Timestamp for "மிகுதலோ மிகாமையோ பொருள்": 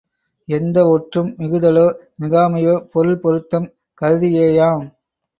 1.37-3.19